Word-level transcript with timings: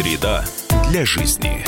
Среда 0.00 0.46
для 0.88 1.04
жизни. 1.04 1.62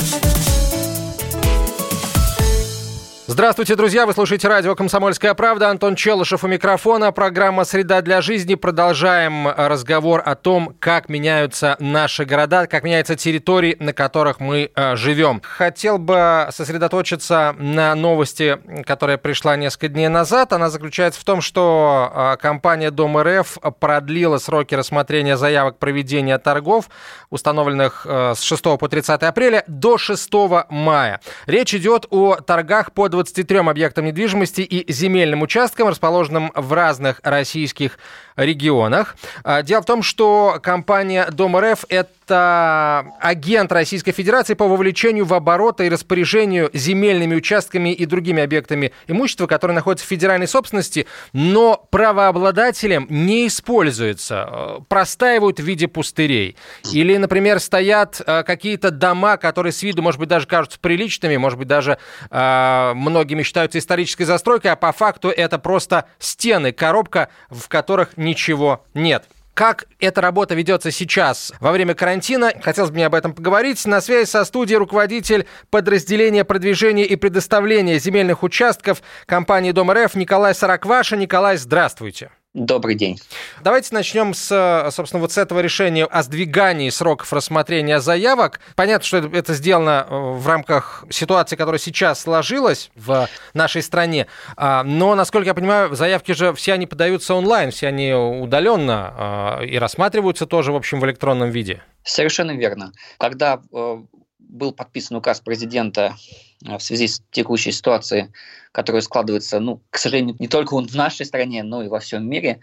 Здравствуйте, 3.33 3.75
друзья! 3.75 4.05
Вы 4.05 4.13
слушаете 4.13 4.47
радио 4.47 4.75
«Комсомольская 4.75 5.33
правда». 5.33 5.71
Антон 5.71 5.95
Челышев 5.95 6.43
у 6.43 6.47
микрофона. 6.47 7.11
Программа 7.11 7.63
«Среда 7.63 8.03
для 8.03 8.21
жизни». 8.21 8.53
Продолжаем 8.53 9.47
разговор 9.47 10.21
о 10.23 10.35
том, 10.35 10.75
как 10.79 11.09
меняются 11.09 11.75
наши 11.79 12.25
города, 12.25 12.67
как 12.67 12.83
меняются 12.83 13.15
территории, 13.15 13.75
на 13.79 13.91
которых 13.91 14.39
мы 14.39 14.69
э, 14.75 14.95
живем. 14.97 15.41
Хотел 15.43 15.97
бы 15.97 16.47
сосредоточиться 16.51 17.55
на 17.57 17.95
новости, 17.95 18.59
которая 18.85 19.17
пришла 19.17 19.55
несколько 19.55 19.87
дней 19.87 20.09
назад. 20.09 20.53
Она 20.53 20.69
заключается 20.69 21.19
в 21.19 21.23
том, 21.23 21.41
что 21.41 22.11
э, 22.13 22.37
компания 22.39 22.91
Дом 22.91 23.17
РФ 23.17 23.57
продлила 23.79 24.37
сроки 24.37 24.75
рассмотрения 24.75 25.37
заявок 25.37 25.79
проведения 25.79 26.37
торгов, 26.37 26.87
установленных 27.31 28.05
э, 28.07 28.33
с 28.37 28.43
6 28.43 28.77
по 28.77 28.87
30 28.87 29.23
апреля, 29.23 29.63
до 29.65 29.97
6 29.97 30.31
мая. 30.69 31.19
Речь 31.47 31.73
идет 31.73 32.05
о 32.11 32.35
торгах 32.35 32.91
по 32.91 33.09
20 33.09 33.22
23 33.23 33.59
объектам 33.59 34.05
недвижимости 34.05 34.61
и 34.61 34.91
земельным 34.91 35.43
участкам, 35.43 35.87
расположенным 35.87 36.51
в 36.55 36.73
разных 36.73 37.21
российских 37.23 37.97
регионах. 38.35 39.15
А, 39.45 39.61
дело 39.61 39.81
в 39.81 39.85
том, 39.85 40.03
что 40.03 40.59
компания 40.61 41.29
Дом 41.31 41.57
РФ– 41.57 41.85
это 41.89 42.09
агент 42.31 43.71
Российской 43.71 44.11
Федерации 44.11 44.53
по 44.53 44.67
вовлечению 44.67 45.25
в 45.25 45.33
оборот 45.33 45.81
и 45.81 45.89
распоряжению 45.89 46.69
земельными 46.73 47.35
участками 47.35 47.93
и 47.93 48.05
другими 48.05 48.41
объектами 48.43 48.93
имущества, 49.07 49.47
которые 49.47 49.75
находятся 49.75 50.05
в 50.05 50.09
федеральной 50.09 50.47
собственности, 50.47 51.07
но 51.33 51.87
правообладателем 51.91 53.07
не 53.09 53.47
используется, 53.47 54.47
э, 54.49 54.79
простаивают 54.87 55.59
в 55.59 55.63
виде 55.63 55.87
пустырей. 55.87 56.55
Или, 56.91 57.17
например, 57.17 57.59
стоят 57.59 58.21
э, 58.25 58.43
какие-то 58.43 58.91
дома, 58.91 59.37
которые 59.37 59.73
с 59.73 59.83
виду, 59.83 60.01
может 60.01 60.19
быть, 60.19 60.29
даже 60.29 60.47
кажутся 60.47 60.79
приличными, 60.79 61.37
может 61.37 61.59
быть, 61.59 61.67
даже 61.67 61.97
э, 62.29 62.93
многими 62.95 63.43
считаются 63.43 63.79
исторической 63.79 64.23
застройкой, 64.23 64.71
а 64.71 64.75
по 64.75 64.91
факту 64.91 65.29
это 65.29 65.59
просто 65.59 66.05
стены, 66.19 66.71
коробка, 66.71 67.29
в 67.49 67.67
которых 67.67 68.17
ничего 68.17 68.85
нет. 68.93 69.25
Как 69.53 69.85
эта 69.99 70.19
работа 70.19 70.55
ведется 70.55 70.89
сейчас 70.89 71.53
во 71.59 71.71
время 71.71 71.93
карантина? 71.93 72.53
Хотелось 72.61 72.89
бы 72.89 72.95
мне 72.95 73.05
об 73.05 73.13
этом 73.13 73.33
поговорить. 73.33 73.85
На 73.85 74.01
связи 74.01 74.27
со 74.27 74.43
студией 74.45 74.77
руководитель 74.77 75.47
подразделения 75.69 76.43
продвижения 76.43 77.05
и 77.05 77.15
предоставления 77.15 77.99
земельных 77.99 78.41
участков 78.41 79.03
компании 79.27 79.71
Дом 79.71 79.91
РФ 79.91 80.15
Николай 80.15 80.55
Саракваша. 80.55 81.17
Николай, 81.17 81.57
здравствуйте. 81.57 82.31
Добрый 82.53 82.93
день. 82.93 83.19
Давайте 83.63 83.95
начнем 83.95 84.35
с, 84.35 84.91
собственно, 84.91 85.19
вот 85.19 85.31
с 85.31 85.39
этого 85.39 85.59
решения 85.59 86.05
о 86.05 86.21
сдвигании 86.21 86.91
сроков 86.91 87.33
рассмотрения 87.33 87.99
заявок. 87.99 88.59
Понятно, 88.75 89.03
что 89.07 89.17
это 89.17 89.55
сделано 89.55 90.05
э, 90.07 90.15
в 90.15 90.47
рамках 90.47 91.03
ситуации, 91.09 91.55
которая 91.55 91.79
сейчас 91.79 92.19
сложилась 92.21 92.91
в 92.95 93.27
нашей 93.55 93.81
стране. 93.81 94.27
А, 94.55 94.83
но, 94.83 95.15
насколько 95.15 95.47
я 95.47 95.55
понимаю, 95.55 95.95
заявки 95.95 96.33
же 96.33 96.53
все 96.53 96.73
они 96.73 96.85
подаются 96.85 97.33
онлайн, 97.33 97.71
все 97.71 97.87
они 97.87 98.13
удаленно 98.13 99.13
а, 99.17 99.61
и 99.61 99.79
рассматриваются 99.79 100.45
тоже, 100.45 100.71
в 100.71 100.75
общем, 100.75 100.99
в 100.99 101.05
электронном 101.07 101.49
виде. 101.49 101.81
Совершенно 102.03 102.51
верно. 102.51 102.91
Когда 103.17 103.61
э, 103.73 103.97
был 104.37 104.73
подписан 104.73 105.17
указ 105.17 105.41
президента 105.41 106.15
э, 106.29 106.43
в 106.63 106.79
связи 106.79 107.07
с 107.07 107.21
текущей 107.31 107.71
ситуацией, 107.71 108.31
которая 108.71 109.01
складывается, 109.01 109.59
ну, 109.59 109.81
к 109.89 109.97
сожалению, 109.97 110.35
не 110.39 110.47
только 110.47 110.75
в 110.75 110.95
нашей 110.95 111.25
стране, 111.25 111.63
но 111.63 111.83
и 111.83 111.87
во 111.87 111.99
всем 111.99 112.27
мире. 112.27 112.59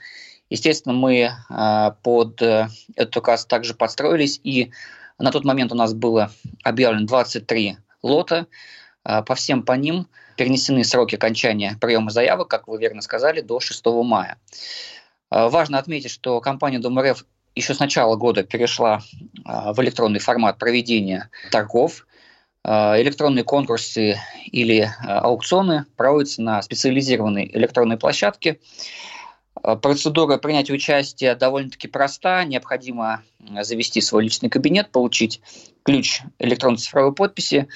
Естественно, 0.48 0.94
мы 0.94 1.30
э, 1.30 1.90
под 2.02 2.42
э, 2.42 2.68
этот 2.96 3.16
указ 3.16 3.46
также 3.46 3.74
подстроились, 3.74 4.40
и 4.42 4.72
на 5.18 5.30
тот 5.30 5.44
момент 5.44 5.70
у 5.72 5.76
нас 5.76 5.94
было 5.94 6.32
объявлено 6.64 7.06
23 7.06 7.76
лота. 8.02 8.46
По 9.02 9.34
всем 9.34 9.62
по 9.62 9.72
ним 9.72 10.08
перенесены 10.36 10.84
сроки 10.84 11.14
окончания 11.14 11.76
приема 11.80 12.10
заявок, 12.10 12.48
как 12.48 12.68
вы 12.68 12.78
верно 12.78 13.00
сказали, 13.00 13.40
до 13.40 13.58
6 13.58 13.82
мая. 14.04 14.38
Важно 15.30 15.78
отметить, 15.78 16.10
что 16.10 16.40
компания 16.42 16.78
Дом 16.78 17.00
РФ 17.00 17.24
еще 17.54 17.74
с 17.74 17.78
начала 17.78 18.16
года 18.16 18.42
перешла 18.42 19.00
в 19.44 19.80
электронный 19.80 20.20
формат 20.20 20.58
проведения 20.58 21.30
торгов. 21.50 22.06
А, 22.62 23.00
электронные 23.00 23.44
конкурсы 23.44 24.20
или 24.46 24.90
а, 25.02 25.20
аукционы 25.20 25.86
проводятся 25.96 26.42
на 26.42 26.60
специализированной 26.62 27.50
электронной 27.54 27.96
площадке. 27.96 28.60
Процедура 29.82 30.38
принятия 30.38 30.72
участия 30.72 31.34
довольно-таки 31.34 31.88
проста. 31.88 32.44
Необходимо 32.44 33.22
завести 33.60 34.00
свой 34.00 34.24
личный 34.24 34.48
кабинет, 34.48 34.90
получить 34.90 35.40
ключ 35.82 36.22
электронной 36.38 36.78
цифровой 36.78 37.14
подписи 37.14 37.68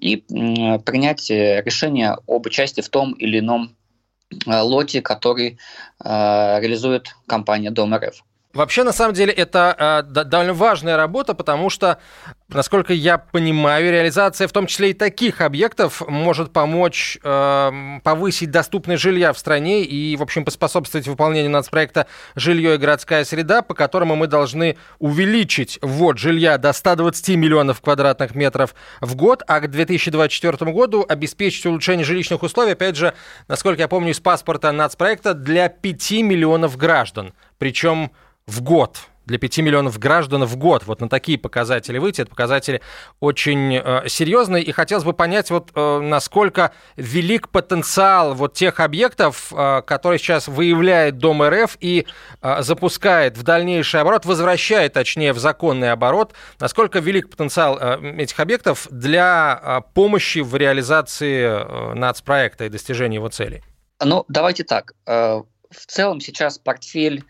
и 0.00 0.16
принять 0.16 1.30
э, 1.30 1.62
решение 1.64 2.16
об 2.26 2.46
участии 2.46 2.80
в 2.80 2.88
том 2.88 3.12
или 3.12 3.38
ином 3.38 3.76
лоте, 4.46 5.02
который 5.02 5.58
реализует 6.02 7.14
компания 7.28 7.70
Дом 7.70 7.94
РФ. 7.94 8.24
Вообще, 8.54 8.84
на 8.84 8.92
самом 8.92 9.14
деле, 9.14 9.32
это 9.32 10.04
э, 10.06 10.24
довольно 10.24 10.54
важная 10.54 10.96
работа, 10.96 11.34
потому 11.34 11.70
что, 11.70 11.98
насколько 12.48 12.92
я 12.92 13.18
понимаю, 13.18 13.90
реализация 13.90 14.46
в 14.46 14.52
том 14.52 14.68
числе 14.68 14.90
и 14.90 14.94
таких 14.94 15.40
объектов 15.40 16.00
может 16.06 16.52
помочь 16.52 17.18
э, 17.24 17.98
повысить 18.04 18.52
доступность 18.52 19.02
жилья 19.02 19.32
в 19.32 19.38
стране 19.38 19.82
и, 19.82 20.14
в 20.14 20.22
общем, 20.22 20.44
поспособствовать 20.44 21.08
выполнению 21.08 21.50
нацпроекта 21.50 22.06
«Жилье 22.36 22.76
и 22.76 22.78
городская 22.78 23.24
среда», 23.24 23.62
по 23.62 23.74
которому 23.74 24.14
мы 24.14 24.28
должны 24.28 24.76
увеличить 25.00 25.80
ввод 25.82 26.18
жилья 26.18 26.56
до 26.56 26.72
120 26.72 27.30
миллионов 27.30 27.80
квадратных 27.80 28.36
метров 28.36 28.76
в 29.00 29.16
год, 29.16 29.42
а 29.48 29.58
к 29.58 29.68
2024 29.68 30.70
году 30.70 31.04
обеспечить 31.08 31.66
улучшение 31.66 32.04
жилищных 32.04 32.44
условий, 32.44 32.72
опять 32.72 32.94
же, 32.94 33.14
насколько 33.48 33.82
я 33.82 33.88
помню, 33.88 34.12
из 34.12 34.20
паспорта 34.20 34.70
нацпроекта 34.70 35.34
для 35.34 35.68
5 35.68 36.12
миллионов 36.22 36.76
граждан. 36.76 37.34
Причем 37.58 38.12
в 38.46 38.62
год 38.62 39.08
для 39.26 39.38
5 39.38 39.58
миллионов 39.58 39.98
граждан 39.98 40.44
в 40.44 40.56
год. 40.56 40.84
Вот 40.84 41.00
на 41.00 41.08
такие 41.08 41.38
показатели 41.38 41.98
выйти, 41.98 42.20
это 42.20 42.30
показатели 42.30 42.82
очень 43.20 43.76
э, 43.76 44.08
серьезные. 44.08 44.62
И 44.62 44.72
хотелось 44.72 45.04
бы 45.04 45.12
понять, 45.12 45.50
вот 45.50 45.70
э, 45.74 46.00
насколько 46.00 46.72
велик 46.96 47.48
потенциал 47.48 48.34
вот 48.34 48.54
тех 48.54 48.80
объектов, 48.80 49.52
э, 49.52 49.82
которые 49.86 50.18
сейчас 50.18 50.48
выявляет 50.48 51.18
Дом 51.18 51.42
РФ 51.42 51.78
и 51.80 52.06
э, 52.42 52.62
запускает 52.62 53.38
в 53.38 53.42
дальнейший 53.42 54.00
оборот, 54.00 54.26
возвращает, 54.26 54.92
точнее, 54.92 55.32
в 55.32 55.38
законный 55.38 55.90
оборот. 55.90 56.34
Насколько 56.60 56.98
велик 56.98 57.30
потенциал 57.30 57.78
э, 57.80 58.16
этих 58.18 58.38
объектов 58.40 58.88
для 58.90 59.60
э, 59.62 59.80
помощи 59.94 60.40
в 60.40 60.54
реализации 60.54 61.44
э, 61.44 61.94
нацпроекта 61.94 62.66
и 62.66 62.68
достижении 62.68 63.16
его 63.16 63.28
целей? 63.28 63.62
Ну, 64.04 64.24
давайте 64.28 64.64
так. 64.64 64.92
Э, 65.06 65.40
в 65.70 65.86
целом 65.86 66.20
сейчас 66.20 66.58
портфель 66.58 67.24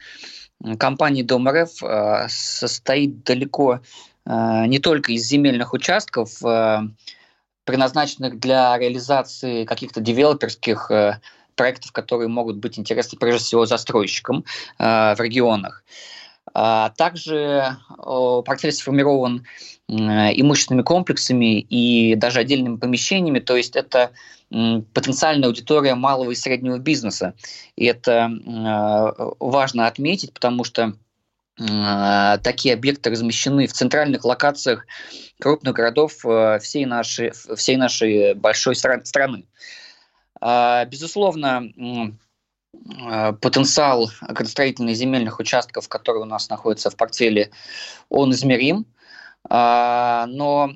компании 0.79 1.23
Дом 1.23 1.49
РФ 1.49 1.83
э, 1.83 2.27
состоит 2.29 3.25
далеко 3.25 3.81
э, 4.27 4.67
не 4.67 4.79
только 4.79 5.13
из 5.13 5.27
земельных 5.27 5.73
участков, 5.73 6.43
э, 6.45 6.81
предназначенных 7.65 8.39
для 8.39 8.77
реализации 8.79 9.65
каких-то 9.65 10.01
девелоперских 10.01 10.91
проектов, 11.55 11.93
которые 11.93 12.29
могут 12.29 12.57
быть 12.57 12.79
интересны 12.79 13.19
прежде 13.19 13.45
всего 13.45 13.65
застройщикам 13.65 14.45
в 14.79 15.17
регионах. 15.19 15.83
А 16.53 16.91
также 16.91 17.79
портфель 17.97 18.73
сформирован 18.73 19.47
имущественными 19.89 20.83
комплексами 20.83 21.61
и 21.61 22.17
даже 22.17 22.41
отдельными 22.41 22.77
помещениями, 22.77 23.39
то 23.39 23.57
есть 23.57 23.77
это 23.77 24.11
потенциальная 24.93 25.49
аудитория 25.49 25.95
малого 25.95 26.31
и 26.31 26.35
среднего 26.35 26.79
бизнеса. 26.79 27.35
И 27.77 27.85
это 27.87 28.31
важно 29.41 29.87
отметить, 29.87 30.33
потому 30.33 30.65
что 30.65 30.95
такие 31.57 32.75
объекты 32.75 33.11
размещены 33.11 33.67
в 33.67 33.73
центральных 33.73 34.25
локациях 34.25 34.87
крупных 35.41 35.75
городов 35.75 36.25
э, 36.25 36.59
всей 36.61 36.87
нашей, 36.87 37.33
всей 37.57 37.77
нашей 37.77 38.35
большой 38.35 38.75
страны. 38.75 39.47
А, 40.41 40.85
безусловно, 40.87 41.71
потенциал 43.41 44.11
градостроительных 44.21 44.97
земельных 44.97 45.39
участков, 45.39 45.89
которые 45.89 46.23
у 46.23 46.27
нас 46.27 46.49
находятся 46.49 46.91
в 46.91 46.97
портфеле, 46.97 47.51
он 48.09 48.33
измерим. 48.33 48.87
А, 49.49 50.27
но 50.29 50.71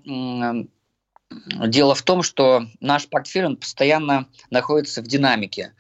дело 1.31 1.95
в 1.95 2.03
том, 2.03 2.23
что 2.23 2.67
наш 2.81 3.09
портфель 3.09 3.47
он 3.47 3.57
постоянно 3.57 4.27
находится 4.51 5.03
в 5.03 5.07
динамике. 5.07 5.73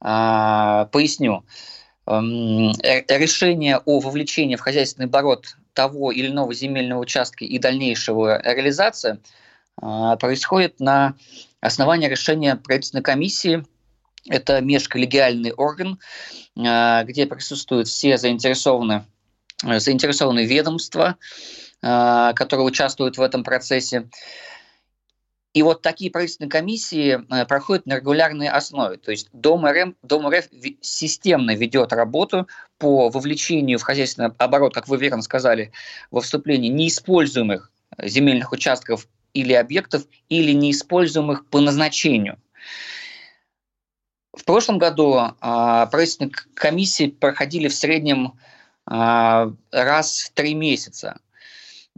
А, 0.00 0.86
поясню. 0.86 1.44
Эм, 2.06 2.70
э, 2.82 3.04
решение 3.18 3.78
о 3.78 4.00
вовлечении 4.00 4.56
в 4.56 4.60
хозяйственный 4.60 5.06
оборот 5.06 5.56
того 5.74 6.10
или 6.10 6.28
иного 6.28 6.54
земельного 6.54 7.00
участка 7.00 7.44
и 7.44 7.58
дальнейшего 7.58 8.40
реализации 8.42 9.20
а, 9.80 10.16
происходит 10.16 10.80
на 10.80 11.14
основании 11.60 12.08
решения 12.08 12.56
правительственной 12.56 13.02
комиссии. 13.02 13.64
Это 14.28 14.60
межколлегиальный 14.60 15.52
орган, 15.52 15.98
где 16.54 17.26
присутствуют 17.26 17.88
все 17.88 18.18
заинтересованные, 18.18 19.06
заинтересованные 19.62 20.44
ведомства, 20.44 21.16
которые 21.80 22.66
участвуют 22.66 23.16
в 23.16 23.22
этом 23.22 23.42
процессе. 23.42 24.10
И 25.58 25.62
вот 25.62 25.82
такие 25.82 26.08
правительственные 26.12 26.50
комиссии 26.50 27.18
проходят 27.46 27.84
на 27.84 27.96
регулярной 27.96 28.48
основе. 28.48 28.96
То 28.96 29.10
есть 29.10 29.28
Дом 29.32 29.66
РФ, 29.66 29.94
Дом 30.04 30.28
РФ 30.28 30.44
системно 30.80 31.56
ведет 31.56 31.92
работу 31.92 32.46
по 32.78 33.08
вовлечению 33.08 33.80
в 33.80 33.82
хозяйственный 33.82 34.30
оборот, 34.38 34.72
как 34.72 34.86
вы 34.86 34.98
верно 34.98 35.20
сказали, 35.20 35.72
во 36.12 36.20
вступлении 36.20 36.68
неиспользуемых 36.68 37.72
земельных 38.00 38.52
участков 38.52 39.08
или 39.34 39.52
объектов, 39.52 40.04
или 40.28 40.52
неиспользуемых 40.52 41.44
по 41.46 41.58
назначению. 41.58 42.38
В 44.32 44.44
прошлом 44.44 44.78
году 44.78 45.18
а, 45.40 45.86
правительственные 45.86 46.34
комиссии 46.54 47.08
проходили 47.08 47.66
в 47.66 47.74
среднем 47.74 48.34
а, 48.86 49.50
раз 49.72 50.20
в 50.20 50.34
три 50.34 50.54
месяца. 50.54 51.18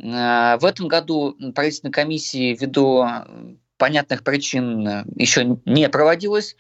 А, 0.03 0.59
в 0.59 0.65
этом 0.65 0.89
году 0.89 1.37
правительственные 1.55 1.93
комиссии 1.93 2.55
ввиду 2.55 3.05
понятных 3.77 4.25
причин 4.25 5.05
еще 5.17 5.59
не 5.65 5.89
проводилось, 5.89 6.57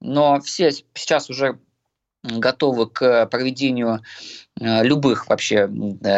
но 0.00 0.40
все 0.40 0.70
сейчас 0.94 1.30
уже 1.30 1.58
готовы 2.22 2.90
к 2.90 3.26
проведению 3.26 4.00
любых 4.56 5.28
вообще 5.28 5.70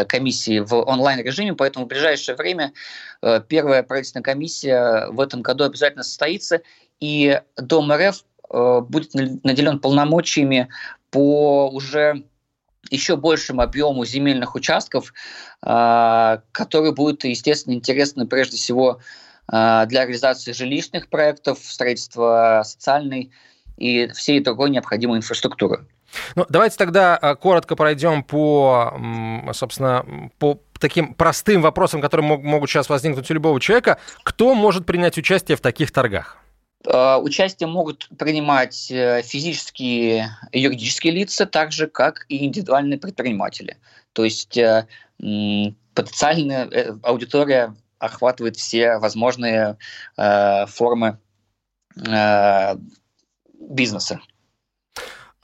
комиссий 0.08 0.60
в 0.60 0.74
онлайн-режиме, 0.74 1.54
поэтому 1.54 1.84
в 1.84 1.88
ближайшее 1.88 2.36
время 2.36 2.72
э, 3.22 3.42
первая 3.46 3.82
правительственная 3.82 4.24
комиссия 4.24 5.08
в 5.10 5.20
этом 5.20 5.42
году 5.42 5.64
обязательно 5.64 6.02
состоится, 6.02 6.62
и 7.00 7.40
Дом 7.56 7.92
РФ 7.92 8.24
Э, 8.50 8.80
будет 8.80 9.14
наделен 9.14 9.78
полномочиями 9.78 10.68
по 11.10 11.70
уже 11.70 12.24
еще 12.88 13.16
большему 13.16 13.62
объему 13.62 14.04
земельных 14.04 14.54
участков, 14.54 15.12
э, 15.62 16.38
которые 16.52 16.94
будут, 16.94 17.24
естественно, 17.24 17.74
интересны 17.74 18.26
прежде 18.26 18.56
всего 18.56 19.00
э, 19.52 19.84
для 19.86 20.04
реализации 20.04 20.52
жилищных 20.52 21.08
проектов, 21.08 21.58
строительства 21.60 22.62
социальной 22.64 23.32
и 23.76 24.08
всей 24.08 24.40
другой 24.40 24.70
необходимой 24.70 25.18
инфраструктуры. 25.18 25.86
Ну, 26.34 26.44
давайте 26.48 26.76
тогда 26.76 27.36
коротко 27.40 27.76
пройдем 27.76 28.24
по, 28.24 28.92
собственно, 29.52 30.30
по 30.38 30.60
таким 30.80 31.14
простым 31.14 31.62
вопросам, 31.62 32.00
которые 32.00 32.26
могут 32.26 32.68
сейчас 32.68 32.88
возникнуть 32.88 33.30
у 33.30 33.34
любого 33.34 33.60
человека. 33.60 33.98
Кто 34.24 34.54
может 34.54 34.86
принять 34.86 35.16
участие 35.18 35.56
в 35.56 35.60
таких 35.60 35.92
торгах? 35.92 36.38
Э, 36.86 37.16
участие 37.16 37.68
могут 37.68 38.08
принимать 38.18 38.90
э, 38.90 39.22
физические 39.22 40.30
и 40.50 40.60
юридические 40.60 41.12
лица, 41.12 41.46
так 41.46 41.72
же 41.72 41.86
как 41.86 42.24
и 42.28 42.44
индивидуальные 42.46 42.98
предприниматели. 42.98 43.76
То 44.12 44.24
есть 44.24 44.56
э, 44.56 44.86
потенциальная 45.94 46.98
аудитория 47.02 47.74
охватывает 47.98 48.56
все 48.56 48.96
возможные 48.96 49.76
формы 50.16 51.18
бизнеса. 53.58 54.20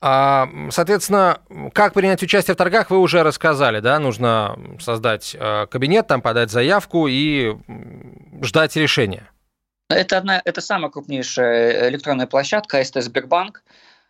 А, 0.00 0.48
соответственно, 0.70 1.40
как 1.74 1.92
принять 1.92 2.22
участие 2.22 2.54
в 2.54 2.56
торгах, 2.56 2.88
вы 2.88 2.98
уже 2.98 3.22
рассказали, 3.22 3.80
да? 3.80 3.98
Нужно 3.98 4.56
создать 4.80 5.36
кабинет, 5.70 6.06
там 6.06 6.22
подать 6.22 6.50
заявку 6.50 7.08
и 7.08 7.54
ждать 8.40 8.74
решения. 8.76 9.28
Это, 9.88 10.18
одна, 10.18 10.42
это 10.44 10.60
самая 10.60 10.90
крупнейшая 10.90 11.88
электронная 11.90 12.26
площадка 12.26 12.82
СТ 12.82 13.02
Сбербанк. 13.02 13.62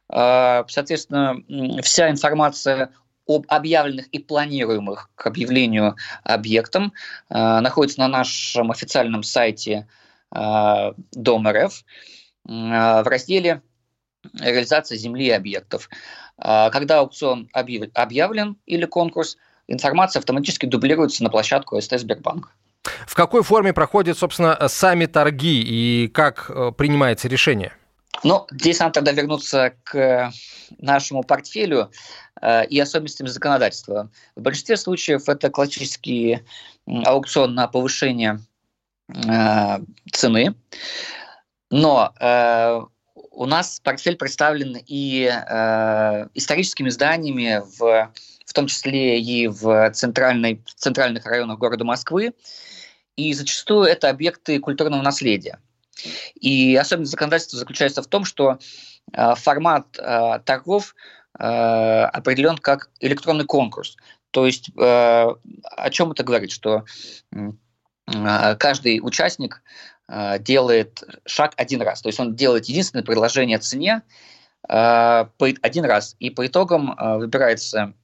А, 0.08 0.64
соответственно, 0.68 1.36
вся 1.82 2.10
информация 2.10 2.92
об 3.26 3.44
объявленных 3.48 4.06
и 4.08 4.18
планируемых 4.18 5.10
к 5.16 5.26
объявлению 5.26 5.96
объектам 6.22 6.92
а, 7.28 7.60
находится 7.60 7.98
на 8.00 8.08
нашем 8.08 8.70
официальном 8.70 9.22
сайте 9.22 9.86
а, 10.30 10.94
Дом 11.12 11.48
РФ 11.48 11.84
в 12.44 13.08
разделе 13.10 13.60
«Реализация 14.38 14.96
земли 14.96 15.26
и 15.26 15.30
объектов». 15.30 15.90
Когда 16.36 17.00
аукцион 17.00 17.48
объявлен 17.52 18.56
или 18.66 18.84
конкурс, 18.84 19.36
информация 19.66 20.20
автоматически 20.20 20.66
дублируется 20.66 21.24
на 21.24 21.30
площадку 21.30 21.80
СТ 21.80 21.98
Сбербанк. 21.98 22.54
В 23.16 23.18
какой 23.18 23.42
форме 23.42 23.72
проходят, 23.72 24.18
собственно, 24.18 24.68
сами 24.68 25.06
торги 25.06 25.62
и 25.62 26.08
как 26.08 26.50
э, 26.50 26.70
принимается 26.76 27.28
решение? 27.28 27.72
Ну, 28.24 28.46
здесь 28.50 28.78
надо 28.78 28.92
тогда 28.92 29.12
вернуться 29.12 29.72
к 29.84 30.30
нашему 30.76 31.22
портфелю 31.22 31.90
э, 32.42 32.66
и 32.66 32.78
особенностям 32.78 33.26
законодательства. 33.26 34.10
В 34.34 34.42
большинстве 34.42 34.76
случаев 34.76 35.30
это 35.30 35.48
классический 35.48 36.40
аукцион 36.86 37.54
на 37.54 37.68
повышение 37.68 38.40
э, 39.08 39.78
цены, 40.12 40.54
но 41.70 42.12
э, 42.20 42.82
у 43.30 43.46
нас 43.46 43.80
портфель 43.82 44.16
представлен 44.16 44.76
и 44.86 45.24
э, 45.24 46.26
историческими 46.34 46.90
зданиями, 46.90 47.62
в, 47.78 48.12
в 48.44 48.52
том 48.52 48.66
числе 48.66 49.18
и 49.22 49.48
в 49.48 49.90
центральной, 49.92 50.62
центральных 50.66 51.24
районах 51.24 51.58
города 51.58 51.82
Москвы, 51.86 52.34
и 53.16 53.32
зачастую 53.32 53.84
это 53.84 54.10
объекты 54.10 54.58
культурного 54.60 55.02
наследия. 55.02 55.58
И 56.40 56.76
особенность 56.76 57.10
законодательства 57.10 57.58
заключается 57.58 58.02
в 58.02 58.06
том, 58.06 58.24
что 58.24 58.58
э, 59.12 59.34
формат 59.34 59.86
э, 59.98 60.40
торгов 60.44 60.94
э, 61.38 61.42
определен 61.42 62.58
как 62.58 62.90
электронный 63.00 63.46
конкурс. 63.46 63.96
То 64.30 64.44
есть 64.44 64.70
э, 64.78 64.82
о 64.82 65.90
чем 65.90 66.12
это 66.12 66.22
говорит? 66.22 66.50
Что 66.50 66.84
э, 67.32 68.56
каждый 68.56 69.00
участник 69.02 69.62
э, 70.08 70.38
делает 70.38 71.02
шаг 71.24 71.54
один 71.56 71.80
раз. 71.80 72.02
То 72.02 72.08
есть 72.10 72.20
он 72.20 72.36
делает 72.36 72.66
единственное 72.66 73.04
предложение 73.04 73.56
о 73.56 73.60
цене 73.60 74.02
э, 74.68 75.26
один 75.62 75.84
раз. 75.86 76.16
И 76.18 76.28
по 76.28 76.46
итогам 76.46 76.92
э, 76.92 77.16
выбирается 77.16 77.94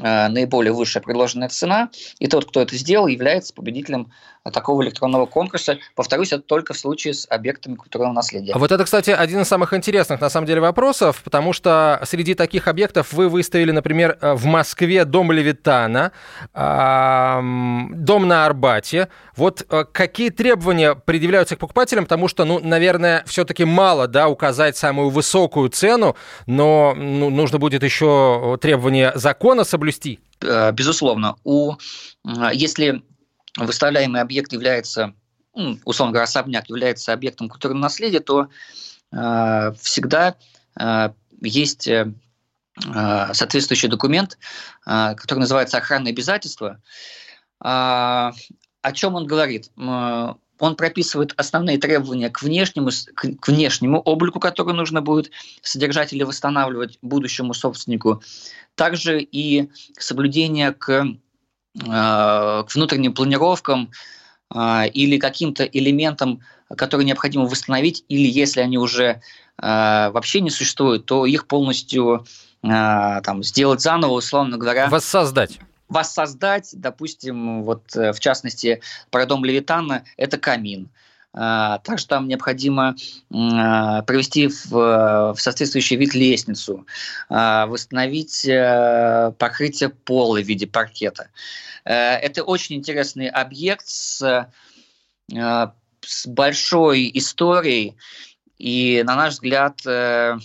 наиболее 0.00 0.72
высшая 0.72 1.00
предложенная 1.00 1.48
цена, 1.48 1.90
и 2.18 2.26
тот, 2.26 2.46
кто 2.46 2.60
это 2.60 2.76
сделал, 2.76 3.06
является 3.06 3.54
победителем 3.54 4.10
такого 4.50 4.82
электронного 4.82 5.26
конкурса. 5.26 5.78
Повторюсь, 5.94 6.32
это 6.32 6.42
только 6.42 6.74
в 6.74 6.78
случае 6.78 7.14
с 7.14 7.26
объектами 7.28 7.74
культурного 7.74 8.12
наследия. 8.12 8.54
Вот 8.54 8.72
это, 8.72 8.84
кстати, 8.84 9.10
один 9.10 9.40
из 9.40 9.48
самых 9.48 9.72
интересных, 9.72 10.20
на 10.20 10.30
самом 10.30 10.46
деле, 10.46 10.60
вопросов, 10.60 11.22
потому 11.24 11.52
что 11.52 12.00
среди 12.04 12.34
таких 12.34 12.68
объектов 12.68 13.12
вы 13.12 13.28
выставили, 13.28 13.70
например, 13.70 14.18
э, 14.20 14.34
в 14.34 14.44
Москве 14.44 15.04
дом 15.04 15.32
Левитана, 15.32 16.12
дом 16.54 18.28
на 18.28 18.46
Арбате. 18.46 19.08
Вот 19.36 19.66
э, 19.68 19.84
какие 19.92 20.30
требования 20.30 20.94
предъявляются 20.94 21.56
к 21.56 21.58
покупателям, 21.58 22.04
потому 22.04 22.28
что, 22.28 22.44
ну, 22.44 22.60
наверное, 22.60 23.24
все-таки 23.26 23.64
мало, 23.64 24.06
да, 24.08 24.28
указать 24.28 24.76
самую 24.76 25.10
высокую 25.10 25.68
цену, 25.68 26.16
но 26.46 26.94
ну, 26.96 27.30
нужно 27.30 27.58
будет 27.58 27.82
еще 27.82 28.58
требования 28.60 29.12
закона 29.14 29.64
соблюсти. 29.76 30.20
Э, 30.40 30.72
безусловно, 30.72 31.36
у, 31.44 31.74
если 32.52 33.02
выставляемый 33.58 34.20
объект 34.20 34.52
является, 34.52 35.14
условно 35.84 36.12
говоря, 36.12 36.24
особняк 36.24 36.68
является 36.68 37.12
объектом 37.12 37.48
культурного 37.48 37.82
наследия, 37.82 38.20
то 38.20 38.48
э, 39.12 39.72
всегда 39.80 40.36
э, 40.78 41.10
есть 41.42 41.88
э, 41.88 42.12
соответствующий 43.32 43.88
документ, 43.88 44.38
э, 44.86 45.14
который 45.14 45.40
называется 45.40 45.78
охранное 45.78 46.12
обязательство. 46.12 46.80
Э, 47.62 48.32
о 48.82 48.92
чем 48.92 49.14
он 49.14 49.26
говорит? 49.26 49.70
Он 50.58 50.76
прописывает 50.76 51.34
основные 51.36 51.78
требования 51.78 52.30
к 52.30 52.42
внешнему, 52.42 52.90
к 53.14 53.48
внешнему 53.48 54.00
облику, 54.00 54.40
который 54.40 54.74
нужно 54.74 55.02
будет 55.02 55.30
содержать 55.62 56.12
или 56.12 56.22
восстанавливать 56.22 56.98
будущему 57.02 57.54
собственнику. 57.54 58.22
Также 58.74 59.20
и 59.20 59.70
соблюдение 59.98 60.72
к 60.72 61.16
Э, 61.84 62.64
к 62.66 62.74
внутренним 62.74 63.12
планировкам 63.12 63.90
э, 64.54 64.88
или 64.88 65.18
каким-то 65.18 65.64
элементам, 65.64 66.40
которые 66.74 67.06
необходимо 67.06 67.44
восстановить, 67.44 68.04
или 68.08 68.26
если 68.26 68.60
они 68.60 68.78
уже 68.78 69.20
э, 69.60 70.10
вообще 70.10 70.40
не 70.40 70.50
существуют, 70.50 71.06
то 71.06 71.26
их 71.26 71.46
полностью 71.46 72.26
там, 72.62 73.44
сделать 73.44 73.80
заново, 73.80 74.14
условно 74.14 74.56
говоря. 74.56 74.88
Воссоздать 74.88 75.60
воссоздать, 75.88 76.70
допустим, 76.72 77.62
вот 77.62 77.94
в 77.94 78.18
частности, 78.18 78.80
про 79.10 79.26
дом 79.26 79.44
Левитана– 79.44 80.04
это 80.16 80.38
камин. 80.38 80.88
Также 81.32 82.06
там 82.06 82.28
необходимо 82.28 82.96
привести 83.28 84.48
в, 84.48 85.34
в 85.34 85.36
соответствующий 85.38 85.96
вид 85.96 86.14
лестницу, 86.14 86.86
восстановить 87.28 88.48
покрытие 89.38 89.90
пола 89.90 90.40
в 90.40 90.46
виде 90.46 90.66
паркета. 90.66 91.28
Э, 91.86 92.16
это 92.16 92.42
очень 92.42 92.76
интересный 92.76 93.28
объект 93.28 93.86
с, 93.86 94.50
э, 95.32 95.66
с 96.00 96.26
большой 96.26 97.10
историей. 97.14 97.96
И, 98.58 99.02
на 99.06 99.16
наш 99.16 99.34
взгляд, 99.34 99.80
э, 99.86 100.36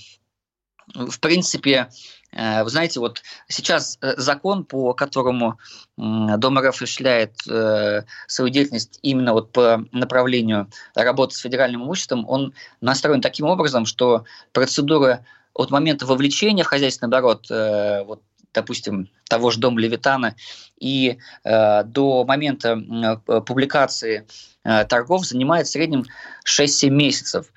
в 0.94 1.20
принципе, 1.20 1.90
Вы 2.34 2.70
знаете, 2.70 3.02
вот 3.02 3.22
сейчас 3.50 4.00
закон, 4.02 4.64
по 4.64 4.94
которому 4.94 5.60
Дом 5.98 6.60
РФ 6.60 6.76
осуществляет 6.76 7.36
свою 8.28 8.50
деятельность 8.50 9.00
именно 9.02 9.34
вот 9.34 9.52
по 9.52 9.84
направлению 9.92 10.70
работы 10.96 11.36
с 11.36 11.40
федеральным 11.40 11.84
имуществом, 11.84 12.26
он 12.30 12.54
настроен 12.80 13.20
таким 13.20 13.48
образом, 13.48 13.86
что 13.86 14.24
процедура 14.54 15.26
от 15.54 15.72
момента 15.72 16.06
вовлечения 16.06 16.64
в 16.64 16.68
хозяйственный 16.68 17.10
оборот 17.10 17.48
вот, 17.50 18.22
допустим, 18.54 19.10
того 19.28 19.52
же 19.52 19.60
дома 19.60 19.80
Левитана, 19.80 20.36
и 20.80 21.18
э, 21.44 21.84
до 21.84 22.26
момента 22.26 22.78
э, 23.28 23.42
публикации 23.42 24.28
э, 24.64 24.84
торгов 24.86 25.26
занимает 25.26 25.68
в 25.68 25.72
среднем 25.72 26.06
6-7 26.46 26.90
месяцев. 26.90 27.48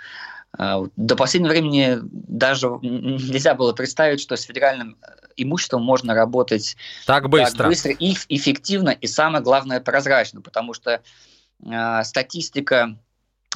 Э, 0.58 0.86
до 0.96 1.16
последнего 1.16 1.50
времени 1.50 1.98
даже 2.02 2.68
нельзя 2.82 3.54
было 3.54 3.72
представить, 3.72 4.20
что 4.20 4.36
с 4.36 4.42
федеральным 4.42 4.96
э, 5.02 5.06
имуществом 5.36 5.82
можно 5.82 6.14
работать 6.14 6.76
так 7.06 7.28
быстро, 7.28 7.58
так 7.58 7.66
быстро. 7.68 7.92
и 7.92 8.14
эффективно, 8.28 8.90
и 8.90 9.06
самое 9.06 9.42
главное 9.42 9.80
прозрачно, 9.80 10.40
потому 10.40 10.74
что 10.74 11.00
э, 11.64 12.04
статистика, 12.04 12.98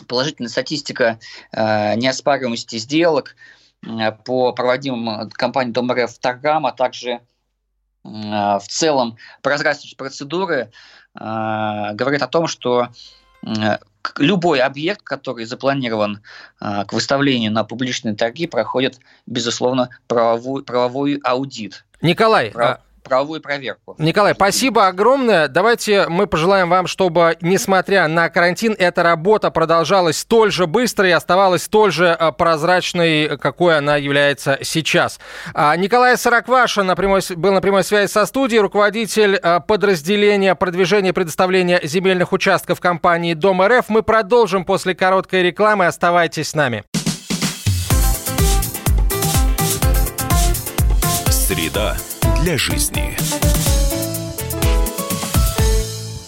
положительная 0.07 0.51
статистика 0.51 1.19
э, 1.53 1.95
неоспариваемости 1.97 2.77
сделок– 2.77 3.37
Э, 3.87 4.13
по 4.13 4.53
проводимым 4.53 5.09
э, 5.09 5.29
компанией 5.31 5.73
Дом 5.73 5.93
РФ 5.93 6.19
торгам, 6.19 6.67
а 6.67 6.73
также 6.73 7.11
э, 7.11 7.21
в 8.05 8.65
целом 8.69 9.17
прозрачность 9.43 9.97
процедуры 9.97 10.71
говорит 11.15 12.23
о 12.23 12.29
том, 12.29 12.47
что 12.47 12.89
любой 14.19 14.61
объект, 14.61 15.03
который 15.03 15.45
запланирован 15.45 16.21
к 16.61 16.93
выставлению 16.93 17.53
на 17.53 17.65
публичные 17.65 18.15
торги, 18.15 18.47
проходит, 18.47 18.99
безусловно, 19.27 19.91
правовой, 20.07 20.63
правовой 20.63 21.21
аудит. 21.23 21.85
Николай, 22.01 22.51
Прав 22.51 22.81
правовую 23.09 23.41
проверку. 23.41 23.97
Николай, 23.99 24.35
спасибо 24.35 24.87
огромное. 24.87 25.49
Давайте 25.49 26.09
мы 26.09 26.27
пожелаем 26.27 26.69
вам, 26.69 26.87
чтобы, 26.87 27.37
несмотря 27.41 28.07
на 28.09 28.29
карантин, 28.29 28.77
эта 28.79 29.03
работа 29.03 29.51
продолжалась 29.51 30.19
столь 30.19 30.53
же 30.53 30.67
быстро 30.67 31.09
и 31.09 31.13
оставалась 31.13 31.63
столь 31.65 31.93
же 31.93 32.17
э, 32.19 32.33
прозрачной, 32.33 33.39
какой 33.39 33.79
она 33.79 33.97
является 33.97 34.59
сейчас. 34.63 35.19
А, 35.55 35.77
Николай 35.77 36.17
Сороквашин 36.17 36.87
на 36.87 36.97
прямой, 36.97 37.23
был 37.37 37.53
на 37.53 37.61
прямой 37.61 37.85
связи 37.85 38.11
со 38.11 38.27
студией, 38.27 38.61
руководитель 38.61 39.37
э, 39.43 39.61
подразделения 39.61 40.55
продвижения 40.55 41.11
и 41.11 41.13
предоставления 41.13 41.81
земельных 41.83 42.33
участков 42.33 42.81
компании 42.81 43.35
Дом 43.35 43.63
РФ. 43.63 43.89
Мы 43.89 44.03
продолжим 44.03 44.65
после 44.65 44.95
короткой 44.95 45.43
рекламы. 45.43 45.87
Оставайтесь 45.87 46.51
с 46.51 46.55
нами. 46.55 46.85
Среда 51.31 51.97
для 52.43 52.59
жизни. 52.59 53.17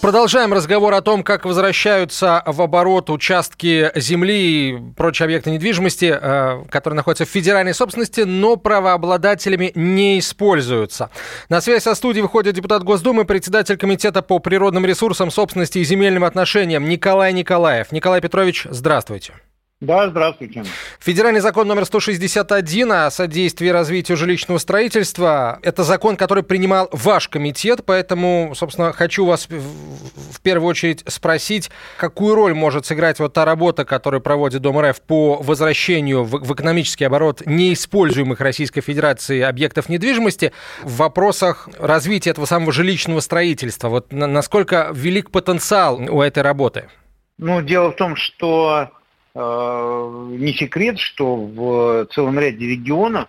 Продолжаем 0.00 0.54
разговор 0.54 0.94
о 0.94 1.02
том, 1.02 1.22
как 1.22 1.44
возвращаются 1.44 2.42
в 2.46 2.62
оборот 2.62 3.10
участки 3.10 3.92
земли 3.94 4.70
и 4.70 4.78
прочие 4.96 5.24
объекты 5.24 5.50
недвижимости, 5.50 6.18
э, 6.20 6.64
которые 6.70 6.96
находятся 6.96 7.26
в 7.26 7.28
федеральной 7.28 7.74
собственности, 7.74 8.22
но 8.22 8.56
правообладателями 8.56 9.72
не 9.74 10.18
используются. 10.18 11.10
На 11.50 11.60
связь 11.60 11.82
со 11.82 11.94
студией 11.94 12.22
выходит 12.22 12.54
депутат 12.54 12.82
Госдумы, 12.82 13.26
председатель 13.26 13.76
Комитета 13.76 14.22
по 14.22 14.38
природным 14.38 14.86
ресурсам, 14.86 15.30
собственности 15.30 15.78
и 15.78 15.84
земельным 15.84 16.24
отношениям 16.24 16.88
Николай 16.88 17.34
Николаев. 17.34 17.92
Николай 17.92 18.22
Петрович, 18.22 18.66
здравствуйте. 18.70 19.34
Да, 19.80 20.10
здравствуйте. 20.10 20.62
Федеральный 20.98 21.40
закон 21.40 21.66
номер 21.66 21.86
161 21.86 22.92
о 22.92 23.10
содействии 23.10 23.68
развитию 23.68 24.18
жилищного 24.18 24.58
строительства– 24.58 25.58
это 25.62 25.84
закон, 25.84 26.18
который 26.18 26.42
принимал 26.42 26.90
ваш 26.92 27.28
комитет, 27.28 27.80
поэтому, 27.86 28.52
собственно, 28.54 28.92
хочу 28.92 29.24
вас 29.24 29.48
в 29.48 30.40
первую 30.42 30.68
очередь 30.68 31.02
спросить, 31.06 31.70
какую 31.96 32.34
роль 32.34 32.52
может 32.52 32.84
сыграть 32.84 33.20
вот 33.20 33.32
та 33.32 33.46
работа, 33.46 33.86
которую 33.86 34.20
проводит 34.20 34.60
Дом 34.60 34.78
РФ 34.78 35.00
по 35.00 35.36
возвращению 35.36 36.24
в, 36.24 36.44
в 36.44 36.52
экономический 36.52 37.04
оборот 37.04 37.46
неиспользуемых 37.46 38.38
Российской 38.40 38.82
Федерации 38.82 39.40
объектов 39.40 39.88
недвижимости 39.88 40.52
в 40.82 40.98
вопросах 40.98 41.70
развития 41.78 42.30
этого 42.30 42.44
самого 42.44 42.70
жилищного 42.70 43.20
строительства. 43.20 43.88
Вот 43.88 44.12
насколько 44.12 44.90
велик 44.92 45.30
потенциал 45.30 45.96
у 45.96 46.20
этой 46.20 46.42
работы? 46.42 46.90
Ну, 47.38 47.62
дело 47.62 47.92
в 47.92 47.96
том, 47.96 48.16
что 48.16 48.90
не 49.34 50.52
секрет, 50.54 50.98
что 50.98 51.36
в 51.36 52.06
целом 52.12 52.38
ряде 52.38 52.66
регионов, 52.66 53.28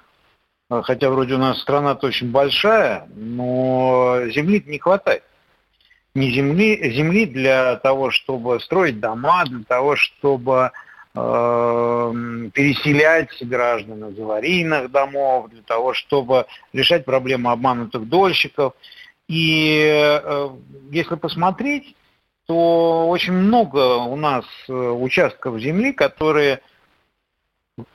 э, 0.69 0.81
хотя 0.83 1.09
вроде 1.09 1.35
у 1.35 1.37
нас 1.37 1.61
страна-то 1.61 2.07
очень 2.07 2.31
большая, 2.31 3.07
но 3.13 4.21
земли 4.33 4.63
не 4.65 4.79
хватает. 4.79 5.23
Не 6.13 6.31
земли, 6.31 6.91
земли 6.91 7.25
для 7.25 7.77
того, 7.77 8.11
чтобы 8.11 8.59
строить 8.59 8.99
дома, 8.99 9.45
для 9.45 9.63
того, 9.63 9.95
чтобы 9.95 10.71
э, 11.13 11.19
переселять 12.53 13.29
граждан 13.41 14.09
из 14.09 14.19
аварийных 14.19 14.91
домов, 14.91 15.49
для 15.51 15.61
того, 15.61 15.93
чтобы 15.93 16.47
решать 16.73 17.05
проблему 17.05 17.49
обманутых 17.49 18.09
дольщиков. 18.09 18.73
И 19.27 19.87
э, 19.87 20.49
если 20.91 21.15
посмотреть, 21.15 21.95
то 22.51 23.07
очень 23.07 23.31
много 23.31 23.95
у 23.95 24.17
нас 24.17 24.43
э, 24.67 24.73
участков 24.73 25.57
земли, 25.61 25.93
которые, 25.93 26.59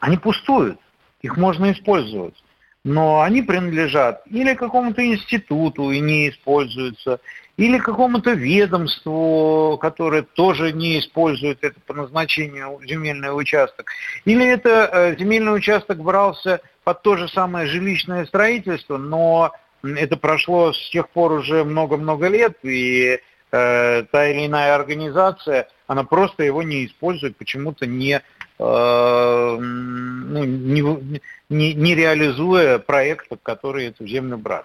они 0.01 0.17
пустуют, 0.17 0.79
их 1.21 1.37
можно 1.37 1.73
использовать. 1.73 2.43
Но 2.83 3.21
они 3.21 3.43
принадлежат 3.43 4.23
или 4.31 4.55
какому-то 4.55 5.05
институту 5.05 5.91
и 5.91 6.01
не 6.01 6.31
используются, 6.31 7.21
или 7.59 7.77
какому-то 7.77 8.31
ведомству, 8.31 9.77
которое 9.79 10.23
тоже 10.23 10.73
не 10.73 11.01
использует 11.01 11.63
это 11.63 11.79
по 11.87 11.93
назначению 11.93 12.81
земельный 12.87 13.39
участок. 13.39 13.91
Или 14.25 14.47
это 14.47 14.89
э, 14.91 15.17
земельный 15.19 15.55
участок 15.55 15.99
брался 15.99 16.63
под 16.83 17.03
то 17.03 17.19
же 17.19 17.29
самое 17.29 17.67
жилищное 17.67 18.25
строительство, 18.25 18.97
но 18.97 19.53
это 19.83 20.17
прошло 20.17 20.73
с 20.73 20.89
тех 20.89 21.11
пор 21.11 21.33
уже 21.33 21.63
много-много 21.63 22.29
лет, 22.29 22.57
и 22.63 23.21
э, 23.53 24.03
та 24.11 24.29
или 24.29 24.47
иная 24.47 24.75
организация, 24.75 25.69
она 25.87 26.05
просто 26.05 26.43
его 26.43 26.63
не 26.63 26.87
использует, 26.87 27.37
почему-то 27.37 27.87
не, 27.87 28.23
э, 28.59 29.57
ну, 29.59 30.45
не, 30.45 31.21
не, 31.49 31.75
не 31.75 31.95
реализуя 31.95 32.79
проектов, 32.79 33.39
которые 33.43 33.89
эту 33.89 34.07
землю 34.07 34.39
брали. 34.39 34.65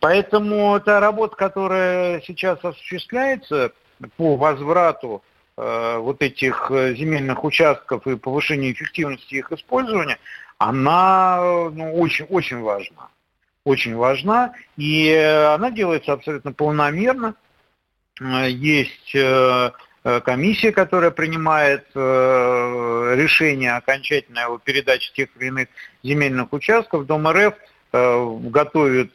Поэтому 0.00 0.78
та 0.80 1.00
работа, 1.00 1.36
которая 1.36 2.20
сейчас 2.26 2.58
осуществляется 2.64 3.72
по 4.16 4.36
возврату 4.36 5.22
э, 5.56 5.96
вот 5.98 6.22
этих 6.22 6.70
земельных 6.70 7.44
участков 7.44 8.06
и 8.06 8.16
повышению 8.16 8.72
эффективности 8.72 9.34
их 9.34 9.50
использования, 9.52 10.18
она 10.58 11.70
ну, 11.72 11.94
очень, 11.94 12.26
очень 12.26 12.60
важна. 12.60 13.08
Очень 13.64 13.96
важна, 13.96 14.54
и 14.76 15.12
она 15.54 15.70
делается 15.70 16.12
абсолютно 16.12 16.52
полномерно. 16.52 17.34
Э, 18.20 18.50
есть 18.50 19.14
э, 19.14 19.70
э, 20.04 20.20
комиссия, 20.20 20.72
которая 20.72 21.10
принимает 21.10 21.86
решение 21.94 23.72
окончательное 23.72 24.46
о 24.46 24.58
передаче 24.58 25.12
тех 25.14 25.28
или 25.38 25.46
иных 25.48 25.68
земельных 26.02 26.52
участков. 26.52 27.06
Дом 27.06 27.28
РФ 27.28 27.54
готовит, 27.90 29.12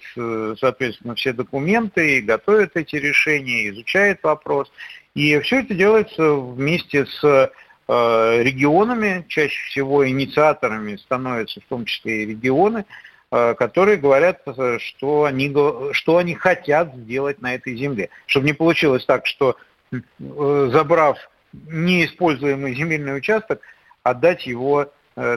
соответственно, 0.59 1.13
все 1.13 1.31
документы 1.31 2.17
и 2.17 2.21
готовит 2.21 2.75
эти 2.75 2.95
решения, 2.95 3.69
изучает 3.69 4.23
вопрос. 4.23 4.71
И 5.13 5.37
все 5.41 5.59
это 5.59 5.75
делается 5.75 6.33
вместе 6.33 7.05
с 7.05 7.51
регионами, 7.87 9.25
чаще 9.27 9.63
всего 9.69 10.09
инициаторами 10.09 10.95
становятся 10.95 11.61
в 11.61 11.65
том 11.65 11.85
числе 11.85 12.23
и 12.23 12.25
регионы, 12.25 12.85
которые 13.33 13.97
говорят, 13.97 14.41
э, 14.45 14.77
что 14.79 15.23
они, 15.23 15.51
что 15.93 16.17
они 16.17 16.35
хотят 16.35 16.93
сделать 16.93 17.41
на 17.41 17.55
этой 17.55 17.75
земле. 17.75 18.09
Чтобы 18.27 18.45
не 18.45 18.53
получилось 18.53 19.05
так, 19.05 19.25
что 19.25 19.55
э, 19.91 19.97
забрав 20.71 21.17
неиспользуемый 21.51 22.75
земельный 22.75 23.17
участок, 23.17 23.61
отдать 24.03 24.45
его 24.45 24.91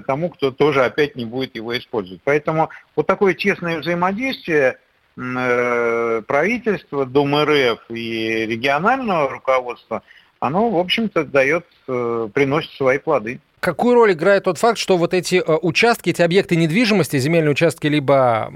тому, 0.07 0.31
кто 0.31 0.51
тоже 0.53 0.83
опять 0.87 1.17
не 1.17 1.27
будет 1.27 1.55
его 1.55 1.77
использовать. 1.77 2.23
Поэтому 2.25 2.71
вот 2.95 3.07
такое 3.07 3.35
тесное 3.35 3.81
взаимодействие 3.81 4.79
правительства, 5.15 7.05
Дом 7.05 7.37
РФ 7.37 7.81
и 7.91 8.47
регионального 8.47 9.29
руководства, 9.29 10.03
оно, 10.41 10.71
в 10.71 10.79
общем-то, 10.79 11.25
дает, 11.25 11.67
приносит 11.85 12.73
свои 12.73 12.97
плоды. 12.97 13.41
Какую 13.67 13.97
роль 13.97 14.13
играет 14.13 14.45
тот 14.45 14.59
факт, 14.59 14.79
что 14.79 14.97
вот 14.97 15.13
эти 15.13 15.43
э, 15.45 15.59
участки, 15.61 16.11
эти 16.11 16.23
объекты 16.23 16.55
недвижимости, 16.55 17.19
земельные 17.19 17.51
участки 17.51 17.89
либо 17.89 18.49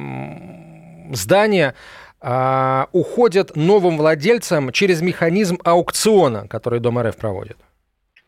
здания, 1.12 1.74
а, 2.20 2.86
уходят 2.92 3.56
новым 3.56 3.96
владельцам 3.96 4.70
через 4.70 5.02
механизм 5.02 5.58
аукциона, 5.64 6.46
который 6.46 6.78
Дом 6.78 7.00
РФ 7.00 7.16
проводит? 7.16 7.56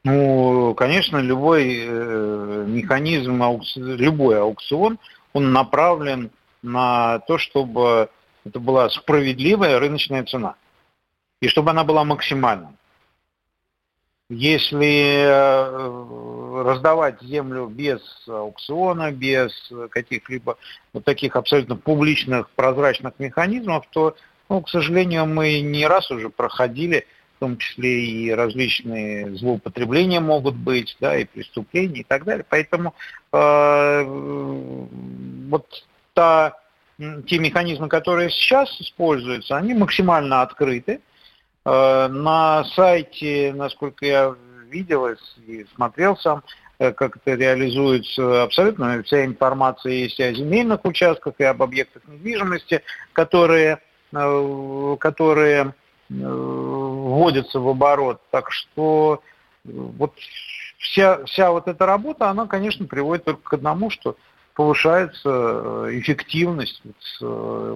Ну, 0.02 0.74
конечно, 0.74 1.18
любой 1.18 1.84
э, 1.86 2.64
механизм, 2.66 3.40
любой 3.76 4.40
аукцион, 4.40 4.98
он 5.34 5.52
направлен 5.52 6.32
на 6.62 7.20
то, 7.28 7.38
чтобы 7.38 8.08
это 8.44 8.58
была 8.58 8.90
справедливая 8.90 9.78
рыночная 9.78 10.24
цена. 10.24 10.56
И 11.40 11.46
чтобы 11.46 11.70
она 11.70 11.84
была 11.84 12.02
максимальной. 12.02 12.70
Если 14.34 15.26
э, 15.26 16.62
раздавать 16.64 17.20
землю 17.20 17.66
без 17.66 18.00
аукциона, 18.26 19.12
без 19.12 19.52
каких-либо 19.90 20.56
вот 20.94 21.04
таких 21.04 21.36
абсолютно 21.36 21.76
публичных, 21.76 22.48
прозрачных 22.50 23.12
механизмов, 23.18 23.84
то, 23.90 24.16
ну, 24.48 24.62
к 24.62 24.70
сожалению, 24.70 25.26
мы 25.26 25.60
не 25.60 25.86
раз 25.86 26.10
уже 26.10 26.30
проходили, 26.30 27.06
в 27.36 27.40
том 27.40 27.58
числе 27.58 28.06
и 28.06 28.30
различные 28.30 29.36
злоупотребления 29.36 30.20
могут 30.20 30.54
быть, 30.54 30.96
да, 30.98 31.18
и 31.18 31.26
преступления 31.26 32.00
и 32.00 32.04
так 32.04 32.24
далее. 32.24 32.46
Поэтому 32.48 32.94
э, 33.32 34.02
вот 35.50 35.84
та, 36.14 36.56
те 37.26 37.38
механизмы, 37.38 37.88
которые 37.88 38.30
сейчас 38.30 38.80
используются, 38.80 39.58
они 39.58 39.74
максимально 39.74 40.40
открыты 40.40 41.00
на 41.64 42.64
сайте, 42.74 43.52
насколько 43.54 44.04
я 44.04 44.34
видел 44.72 45.06
и 45.46 45.64
смотрел 45.74 46.16
сам, 46.16 46.42
э, 46.78 46.92
как 46.92 47.16
это 47.16 47.34
реализуется, 47.34 48.42
абсолютно 48.42 49.02
вся 49.02 49.24
информация 49.24 49.92
есть 49.92 50.18
о 50.20 50.32
земельных 50.32 50.84
участках 50.84 51.34
и 51.38 51.44
об 51.44 51.62
объектах 51.62 52.02
недвижимости, 52.08 52.82
которые, 53.12 53.80
э, 54.12 54.96
которые 54.98 55.74
вводятся 56.08 57.58
в 57.58 57.68
оборот. 57.68 58.20
Так 58.30 58.50
что 58.50 59.22
вот 59.64 60.12
вся, 60.76 61.24
вся 61.24 61.50
вот 61.50 61.68
эта 61.68 61.86
работа, 61.86 62.28
она, 62.28 62.46
конечно, 62.46 62.86
приводит 62.86 63.24
только 63.24 63.42
к 63.42 63.52
одному, 63.54 63.88
что 63.88 64.16
повышается 64.54 65.86
эффективность 65.90 66.82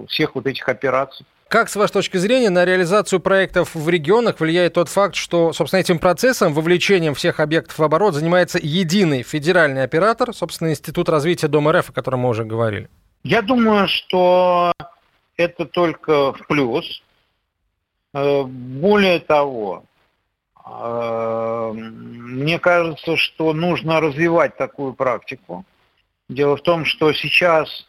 всех 0.07 0.35
вот 0.35 0.45
этих 0.45 0.69
операций. 0.69 1.25
Как, 1.49 1.69
с 1.69 1.77
вашей 1.77 1.93
точки 1.93 2.17
зрения, 2.17 2.49
на 2.49 2.65
реализацию 2.65 3.21
проектов 3.21 3.73
в 3.73 3.87
регионах 3.87 4.41
влияет 4.41 4.73
тот 4.73 4.89
факт, 4.89 5.15
что, 5.15 5.53
собственно, 5.53 5.79
этим 5.79 5.97
процессом, 5.97 6.53
вовлечением 6.53 7.13
всех 7.13 7.39
объектов 7.39 7.79
в 7.79 7.83
оборот, 7.83 8.15
занимается 8.15 8.59
единый 8.61 9.23
федеральный 9.23 9.83
оператор, 9.83 10.33
собственно, 10.33 10.71
Институт 10.71 11.07
развития 11.07 11.47
Дом 11.47 11.69
РФ, 11.69 11.89
о 11.89 11.93
котором 11.93 12.19
мы 12.21 12.29
уже 12.29 12.43
говорили? 12.43 12.89
Я 13.23 13.41
думаю, 13.41 13.87
что 13.87 14.73
это 15.37 15.65
только 15.65 16.33
в 16.33 16.47
плюс. 16.47 17.01
Э, 18.13 18.43
более 18.43 19.21
того, 19.21 19.85
э, 20.65 21.71
мне 21.73 22.59
кажется, 22.59 23.15
что 23.15 23.53
нужно 23.53 24.01
развивать 24.01 24.57
такую 24.57 24.93
практику. 24.93 25.63
Дело 26.27 26.57
в 26.57 26.61
том, 26.61 26.83
что 26.83 27.13
сейчас 27.13 27.87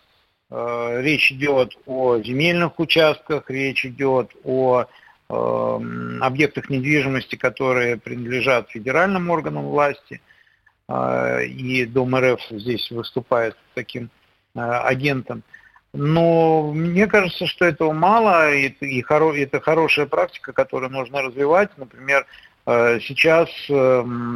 речь 0.51 1.31
идет 1.33 1.77
о 1.87 2.19
земельных 2.21 2.81
участках, 2.81 3.51
речь 3.51 3.85
идет 3.85 4.31
о 4.45 4.85
э, 5.29 5.81
объектах 6.21 6.71
недвижимости, 6.71 7.37
которые 7.37 7.99
принадлежат 7.99 8.71
федеральным 8.71 9.29
органам 9.29 9.67
власти, 9.67 10.23
э, 10.89 11.45
и 11.45 11.85
Дом 11.85 12.17
РФ 12.17 12.41
здесь 12.51 12.91
выступает 12.91 13.57
таким 13.75 14.11
агентом. 14.55 15.43
Но 15.93 16.73
мне 16.73 17.07
кажется, 17.07 17.47
что 17.47 17.65
этого 17.65 17.93
мало, 17.93 18.55
и, 18.55 18.75
это 18.81 19.61
хорошая 19.61 20.07
практика, 20.07 20.53
которую 20.53 20.91
нужно 20.91 21.23
развивать. 21.23 21.71
Например, 21.77 22.27
сейчас, 22.67 23.49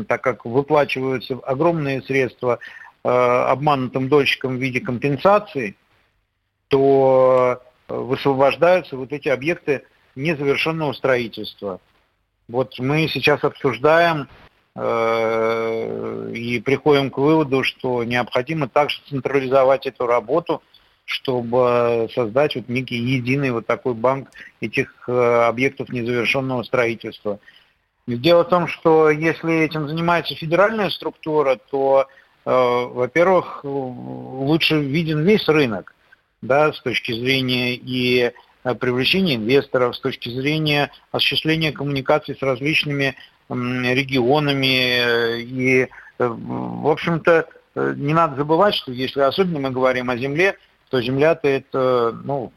так 0.07 0.23
как 0.23 0.45
выплачиваются 0.45 1.35
огромные 1.45 2.03
средства 2.03 2.59
обманутым 3.03 4.09
дольщикам 4.09 4.57
в 4.57 4.61
виде 4.61 4.81
компенсации, 4.81 5.77
то 6.73 7.61
э, 7.89 7.95
высвобождаются 7.95 8.97
вот 8.97 9.13
эти 9.13 9.29
объекты 9.29 9.83
незавершенного 10.17 10.95
строительства. 10.95 11.81
Вот 12.49 12.79
мы 12.79 13.09
сейчас 13.09 13.45
обсуждаем 13.45 14.27
э, 14.75 16.33
и 16.35 16.61
приходим 16.61 17.11
к 17.11 17.19
выводу, 17.19 17.63
что 17.63 18.05
необходимо 18.05 18.69
также 18.69 19.03
централизовать 19.07 19.87
эту 19.87 20.07
работу, 20.07 20.63
чтобы 21.05 22.09
создать 22.15 22.57
вот 22.57 22.71
некий 22.71 22.97
единый 22.97 23.51
вот 23.51 23.67
такой 23.67 23.93
банк 23.93 24.31
этих 24.63 24.95
э, 25.09 25.13
объектов 25.13 25.91
незавершенного 25.91 26.63
строительства. 26.63 27.39
Дело 28.07 28.45
в 28.45 28.49
том, 28.49 28.67
что 28.67 29.11
если 29.11 29.61
этим 29.61 29.89
занимается 29.89 30.35
федеральная 30.35 30.89
структура, 30.89 31.59
то, 31.71 32.07
э, 32.47 32.51
во-первых, 32.51 33.61
лучше 33.63 34.81
виден 34.81 35.23
весь 35.23 35.47
рынок 35.49 35.95
да, 36.43 36.73
с 36.73 36.81
точки 36.83 37.13
зрения 37.13 37.75
и 37.75 38.33
э, 38.65 38.75
привлечения 38.75 39.37
инвесторов, 39.37 39.97
с 39.97 40.01
точки 40.01 40.29
зрения 40.29 40.91
осуществления 41.13 41.73
коммуникаций 41.73 42.37
с 42.37 42.43
различными 42.43 43.17
регионами. 43.49 45.41
И, 45.43 45.83
э, 45.83 45.89
в 46.19 46.89
общем-то, 46.89 47.49
э, 47.75 47.95
не 47.97 48.13
надо 48.13 48.37
забывать, 48.37 48.75
что 48.75 48.93
если 48.93 49.21
особенно 49.21 49.61
мы 49.61 49.71
говорим 49.71 50.11
о 50.11 50.17
земле, 50.17 50.57
то 50.91 51.01
земля-то 51.01 51.49
это, 51.49 52.21
ну, 52.25 52.53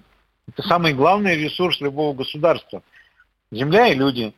это 0.47 0.61
самый 0.67 0.93
главный 0.93 1.37
ресурс 1.37 1.79
любого 1.79 2.13
государства. 2.13 2.81
Земля 3.51 3.87
и 3.87 3.95
люди. 3.95 4.33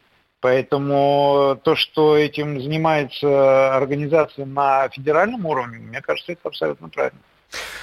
Поэтому 0.47 1.59
то, 1.61 1.75
что 1.75 2.15
этим 2.15 2.61
занимается 2.61 3.75
организация 3.75 4.45
на 4.45 4.87
федеральном 4.87 5.45
уровне, 5.45 5.79
мне 5.79 6.01
кажется, 6.01 6.31
это 6.31 6.43
абсолютно 6.45 6.87
правильно. 6.87 7.19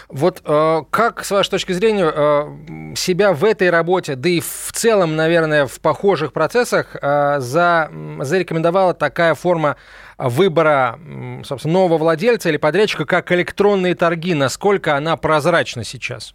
Вот 0.09 0.41
э, 0.43 0.81
как, 0.89 1.27
с 1.27 1.31
вашей 1.31 1.51
точки 1.51 1.73
зрения, 1.73 2.11
э, 2.11 2.95
себя 2.97 3.35
в 3.35 3.45
этой 3.45 3.69
работе, 3.69 4.17
да 4.17 4.31
и 4.31 4.41
в 4.41 4.73
целом, 4.73 5.15
наверное, 5.15 5.67
в 5.67 5.79
похожих 5.79 6.33
процессах 6.33 6.97
э, 6.97 7.39
за, 7.41 7.91
зарекомендовала 8.21 8.95
такая 8.95 9.35
форма 9.35 9.77
выбора, 10.17 10.99
собственно, 11.45 11.75
нового 11.75 11.99
владельца 11.99 12.49
или 12.49 12.57
подрядчика, 12.57 13.05
как 13.05 13.31
электронные 13.31 13.95
торги? 13.95 14.33
Насколько 14.33 14.97
она 14.97 15.19
прозрачна 15.19 15.85
сейчас? 15.85 16.35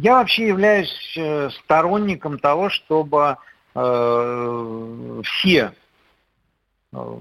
Я 0.00 0.14
вообще 0.14 0.48
являюсь 0.48 1.14
э, 1.16 1.50
сторонником 1.62 2.40
того, 2.40 2.68
чтобы 2.68 3.36
все 5.24 5.72
э, 6.92 7.18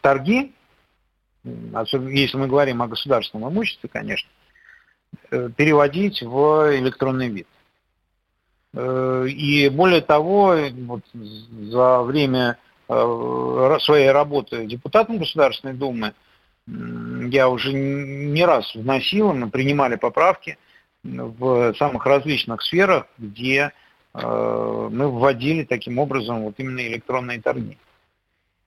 торги, 0.00 0.52
если 1.44 2.36
мы 2.36 2.46
говорим 2.46 2.82
о 2.82 2.88
государственном 2.88 3.50
имуществе, 3.50 3.88
конечно, 3.88 4.28
Э, 5.30 5.48
переводить 5.56 6.22
в 6.22 6.76
электронный 6.78 7.28
вид. 7.28 7.46
Э, 8.72 9.26
и 9.28 9.68
более 9.68 10.00
того, 10.00 10.56
вот 10.86 11.02
за 11.12 12.02
время 12.02 12.58
э, 12.88 13.76
своей 13.80 14.10
работы 14.10 14.66
депутатом 14.66 15.18
Государственной 15.18 15.74
Думы 15.74 16.14
я 16.66 17.48
уже 17.50 17.72
не 17.74 18.44
раз 18.44 18.74
вносил, 18.74 19.34
мы 19.34 19.50
принимали 19.50 19.96
поправки 19.96 20.56
в 21.02 21.74
самых 21.74 22.06
различных 22.06 22.62
сферах, 22.62 23.06
где 23.18 23.72
мы 24.14 25.08
вводили 25.08 25.64
таким 25.64 25.98
образом 25.98 26.44
вот 26.44 26.54
именно 26.58 26.86
электронные 26.86 27.40
торги. 27.40 27.76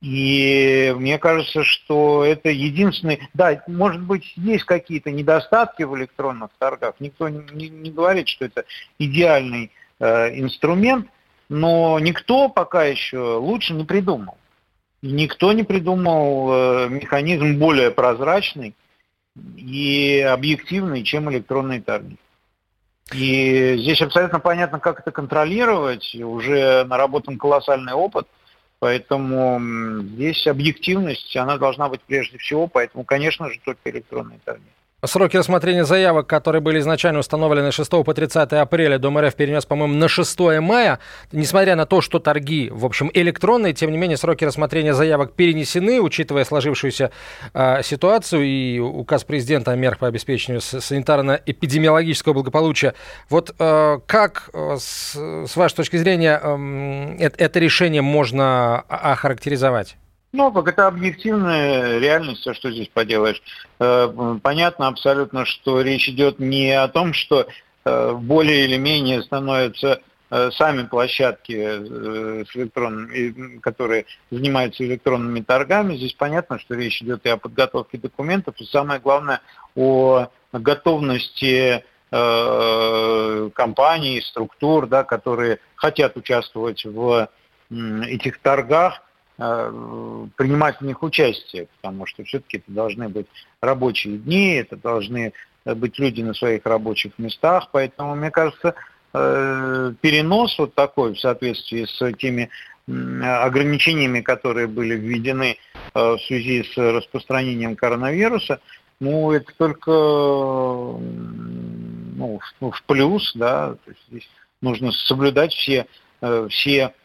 И 0.01 0.93
мне 0.95 1.17
кажется, 1.17 1.63
что 1.63 2.23
это 2.23 2.49
единственный... 2.49 3.19
Да, 3.33 3.63
может 3.67 4.01
быть, 4.01 4.31
есть 4.35 4.63
какие-то 4.65 5.09
недостатки 5.11 5.83
в 5.83 5.97
электронных 5.97 6.51
торгах. 6.59 6.95
Никто 6.99 7.29
не, 7.29 7.69
не 7.69 7.89
говорит, 7.89 8.27
что 8.27 8.45
это 8.45 8.65
идеальный 8.99 9.71
э, 9.99 10.39
инструмент, 10.39 11.07
но 11.49 11.97
никто 11.99 12.47
пока 12.47 12.83
еще 12.83 13.37
лучше 13.37 13.73
не 13.73 13.85
придумал. 13.85 14.37
И 15.01 15.07
никто 15.07 15.51
не 15.51 15.63
придумал 15.63 16.51
э, 16.51 16.89
механизм 16.89 17.57
более 17.57 17.89
прозрачный 17.89 18.75
и 19.55 20.19
объективный, 20.19 21.03
чем 21.03 21.31
электронные 21.31 21.81
торги. 21.81 22.17
И 23.13 23.77
здесь 23.77 24.01
абсолютно 24.01 24.39
понятно, 24.39 24.79
как 24.79 24.99
это 24.99 25.11
контролировать. 25.11 26.13
Уже 26.15 26.83
наработан 26.85 27.37
колоссальный 27.37 27.93
опыт– 27.93 28.27
Поэтому 28.79 29.59
здесь 30.03 30.45
объективность, 30.45 31.35
она 31.35 31.57
должна 31.57 31.89
быть 31.89 32.01
прежде 32.01 32.37
всего, 32.37 32.67
поэтому, 32.67 33.03
конечно 33.03 33.49
же, 33.49 33.59
только 33.63 33.89
электронные 33.89 34.39
торги. 34.45 34.63
Сроки 35.05 35.37
рассмотрения 35.37 35.85
заявок, 35.85 36.25
которые 36.25 36.59
были 36.59 36.79
изначально 36.79 37.19
установлены 37.19 37.71
6 37.71 37.87
по 38.03 38.15
30 38.15 38.51
апреля, 38.53 38.97
Дом 38.97 39.19
РФ 39.19 39.35
перенес, 39.35 39.63
по-моему, 39.63 39.93
на 39.93 40.07
6 40.07 40.39
мая. 40.59 40.97
Несмотря 41.31 41.75
на 41.75 41.85
то, 41.85 42.01
что 42.01 42.17
торги, 42.17 42.71
в 42.71 42.83
общем, 42.83 43.11
электронные, 43.13 43.73
тем 43.73 43.91
не 43.91 43.97
менее, 43.99 44.17
сроки 44.17 44.43
рассмотрения 44.43 44.95
заявок 44.95 45.33
перенесены, 45.33 46.01
учитывая 46.01 46.45
сложившуюся 46.45 47.11
э, 47.53 47.83
ситуацию 47.83 48.43
и 48.43 48.79
указ 48.79 49.23
президента 49.23 49.71
о 49.71 49.75
мерах 49.75 49.99
по 49.99 50.07
обеспечению 50.07 50.61
санитарно-эпидемиологического 50.61 52.33
благополучия. 52.33 52.95
Вот 53.29 53.53
э, 53.59 53.99
как, 54.07 54.49
э, 54.51 54.77
с, 54.79 55.15
с 55.15 55.55
вашей 55.55 55.75
точки 55.75 55.97
зрения, 55.97 56.41
э, 56.41 57.17
это, 57.19 57.43
это 57.43 57.59
решение 57.59 58.01
можно 58.01 58.79
охарактеризовать? 58.89 59.95
Ну, 60.33 60.51
как 60.51 60.67
это 60.67 60.87
объективная 60.87 61.99
реальность, 61.99 62.41
все, 62.41 62.53
что 62.53 62.71
здесь 62.71 62.89
поделаешь. 62.89 63.41
Э, 63.79 64.37
понятно 64.43 64.87
абсолютно, 64.87 65.45
что 65.45 65.81
речь 65.81 66.09
идет 66.09 66.39
не 66.39 66.71
о 66.71 66.87
том, 66.87 67.13
что 67.13 67.47
более 67.85 68.65
или 68.65 68.75
менее 68.75 69.23
становятся 69.23 70.01
сами 70.29 70.83
площадки, 70.83 71.53
с 71.53 72.53
электронными, 72.53 73.59
которые 73.59 74.05
занимаются 74.29 74.83
электронными 74.83 75.39
торгами. 75.39 75.95
Здесь 75.95 76.11
понятно, 76.11 76.59
что 76.59 76.75
речь 76.75 77.01
идет 77.01 77.25
и 77.25 77.29
о 77.29 77.37
подготовке 77.37 77.97
документов, 77.97 78.55
и 78.57 78.65
самое 78.65 78.99
главное 78.99 79.39
о 79.73 80.27
готовности 80.51 81.85
компаний, 82.09 84.21
структур, 84.21 84.87
да, 84.87 85.05
которые 85.05 85.59
хотят 85.75 86.17
участвовать 86.17 86.83
в 86.83 87.29
этих 87.69 88.39
торгах, 88.39 88.95
э, 88.95 88.99
принимать 89.37 90.81
в 90.81 90.85
них 90.85 91.03
участие, 91.03 91.67
потому 91.79 92.07
что 92.07 92.23
все-таки 92.23 92.57
это 92.57 92.71
должны 92.71 93.07
быть 93.07 93.27
рабочие 93.61 94.17
дни, 94.17 94.55
это 94.55 94.75
должны 94.75 95.33
быть 95.63 95.99
люди 95.99 96.21
на 96.21 96.33
своих 96.33 96.65
рабочих 96.65 97.19
местах, 97.19 97.69
поэтому, 97.71 98.15
мне 98.15 98.31
кажется, 98.31 98.73
э, 99.13 99.93
перенос 100.01 100.57
вот 100.57 100.73
такой 100.73 101.13
в 101.13 101.19
соответствии 101.19 101.85
с 101.85 102.13
теми 102.13 102.49
ограничениями, 102.87 104.21
которые 104.21 104.67
были 104.67 104.95
введены 104.95 105.57
э, 105.93 105.99
в 105.99 106.17
связи 106.21 106.63
с 106.63 106.77
распространением 106.77 107.75
коронавируса, 107.75 108.61
ну, 108.99 109.31
это 109.31 109.51
только 109.57 109.91
ну, 109.91 111.01
в 112.59 112.83
плюс, 112.87 113.31
да, 113.35 113.73
то 113.73 113.91
есть 113.91 114.01
здесь 114.09 114.27
нужно 114.61 114.91
соблюдать 114.91 115.53
все, 115.53 115.85
все 116.49 116.95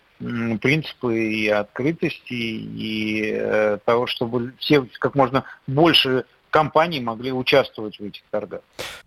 принципы 0.61 1.19
и 1.19 1.49
открытости, 1.49 2.33
и 2.33 3.33
э, 3.35 3.79
того, 3.85 4.07
чтобы 4.07 4.53
все 4.59 4.87
как 4.99 5.15
можно 5.15 5.45
больше 5.67 6.25
компаний 6.51 7.01
могли 7.01 7.33
участвовать 7.33 7.99
в 7.99 8.05
этих 8.05 8.23
торгах. 8.31 8.61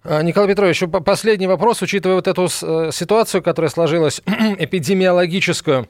А, 0.03 0.21
Николай 0.23 0.49
Петрович, 0.49 0.83
последний 1.05 1.47
вопрос, 1.47 1.81
учитывая 1.81 2.15
вот 2.15 2.27
эту 2.27 2.45
э, 2.45 2.91
ситуацию, 2.91 3.41
которая 3.41 3.69
сложилась 3.69 4.21
эпидемиологическую. 4.25 5.87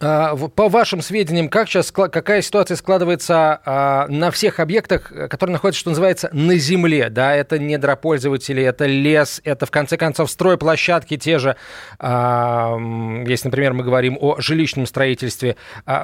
А, 0.00 0.36
по 0.36 0.68
вашим 0.68 1.00
сведениям, 1.00 1.48
как 1.48 1.68
сейчас, 1.68 1.90
какая 1.90 2.42
ситуация 2.42 2.76
складывается 2.76 3.60
а, 3.64 4.06
на 4.08 4.30
всех 4.30 4.60
объектах, 4.60 5.10
которые 5.30 5.54
находятся, 5.54 5.80
что 5.80 5.90
называется, 5.90 6.28
на 6.32 6.56
земле? 6.56 7.08
Да, 7.08 7.34
это 7.34 7.58
недропользователи, 7.58 8.62
это 8.62 8.86
лес, 8.86 9.40
это, 9.44 9.66
в 9.66 9.70
конце 9.70 9.96
концов, 9.96 10.30
стройплощадки 10.30 11.16
те 11.16 11.38
же, 11.38 11.56
а, 11.98 12.76
если, 13.26 13.48
например, 13.48 13.72
мы 13.72 13.82
говорим 13.82 14.18
о 14.20 14.38
жилищном 14.40 14.86
строительстве. 14.86 15.56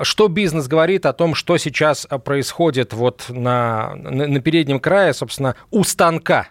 Что 0.02 0.28
бизнес 0.28 0.66
говорит 0.66 1.06
о 1.06 1.12
том, 1.12 1.34
что 1.34 1.58
сейчас 1.58 2.06
происходит 2.24 2.94
вот 2.94 3.26
на, 3.28 3.94
на, 3.96 4.26
на 4.26 4.40
переднем 4.40 4.80
крае, 4.80 5.12
собственно, 5.12 5.56
у 5.70 5.84
станка? 5.84 6.48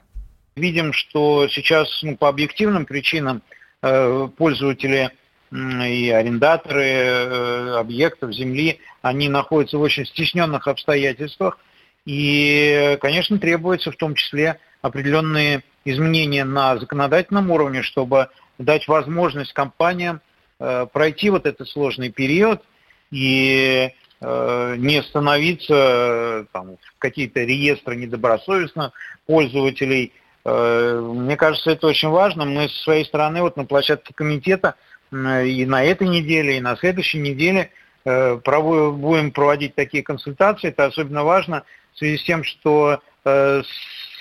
Видим, 0.55 0.93
что 0.93 1.47
сейчас 1.49 1.87
ну, 2.03 2.15
по 2.15 2.29
объективным 2.29 2.85
причинам 2.85 3.41
э, 3.81 4.27
пользователи 4.37 5.11
и 5.53 6.09
арендаторы 6.09 6.83
э, 6.83 7.75
объектов 7.77 8.33
земли, 8.33 8.79
они 9.03 9.29
находятся 9.29 9.77
в 9.77 9.81
очень 9.81 10.05
стесненных 10.05 10.67
обстоятельствах. 10.67 11.59
И, 12.05 12.97
конечно, 13.01 13.37
требуется 13.37 13.91
в 13.91 13.95
том 13.95 14.15
числе 14.15 14.59
определенные 14.81 15.63
изменения 15.85 16.43
на 16.43 16.77
законодательном 16.77 17.51
уровне, 17.51 17.83
чтобы 17.83 18.29
дать 18.57 18.87
возможность 18.87 19.53
компаниям 19.53 20.21
э, 20.59 20.87
пройти 20.91 21.29
вот 21.29 21.45
этот 21.45 21.69
сложный 21.69 22.09
период 22.09 22.63
и 23.11 23.91
э, 24.21 24.75
не 24.77 25.03
становиться 25.03 26.47
там, 26.51 26.77
в 26.77 26.97
какие-то 26.97 27.41
реестры 27.41 27.95
недобросовестных 27.95 28.91
пользователей. 29.27 30.13
Мне 30.45 31.37
кажется, 31.37 31.71
это 31.71 31.87
очень 31.87 32.09
важно. 32.09 32.43
Мы 32.43 32.67
с 32.67 32.83
своей 32.83 33.05
стороны 33.05 33.41
вот 33.41 33.55
на 33.55 33.63
площадке 33.63 34.13
комитета 34.13 34.75
и 35.13 35.65
на 35.65 35.83
этой 35.83 36.07
неделе, 36.07 36.57
и 36.57 36.61
на 36.61 36.75
следующей 36.75 37.19
неделе 37.19 37.71
э, 38.05 38.35
будем 38.35 39.31
проводить 39.31 39.75
такие 39.75 40.03
консультации. 40.03 40.69
Это 40.69 40.85
особенно 40.85 41.23
важно 41.23 41.63
в 41.93 41.97
связи 41.99 42.17
с 42.17 42.23
тем, 42.23 42.43
что 42.43 42.99
э, 43.23 43.61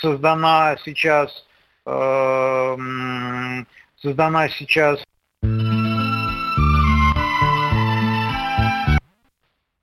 создана 0.01 0.77
сейчас 0.85 1.47
э, 1.87 2.77
создана 4.01 4.49
сейчас 4.51 5.03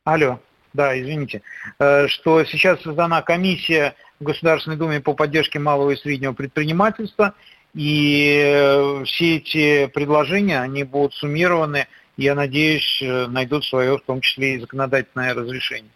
Алло, 0.06 0.40
да, 0.74 1.00
извините, 1.00 1.44
что 1.78 2.44
сейчас 2.46 2.82
создана 2.82 3.22
комиссия 3.22 3.94
в 4.20 4.24
Государственной 4.24 4.76
Думе 4.76 5.02
по 5.02 5.14
поддержке 5.14 5.60
малого 5.60 5.92
и 5.92 5.96
среднего 5.96 6.34
предпринимательства, 6.34 7.36
и 7.76 8.42
э, 8.44 9.04
все 9.06 9.38
эти 9.38 9.88
предложения, 9.88 10.60
они 10.60 10.84
будут 10.84 11.14
суммированы, 11.14 11.88
я 12.18 12.36
надеюсь, 12.36 13.00
э, 13.02 13.28
найдут 13.28 13.66
свое, 13.66 13.98
в 13.98 14.02
том 14.02 14.22
числе 14.22 14.56
и 14.56 14.60
законодательное 14.60 15.34
разрешение. 15.34 15.92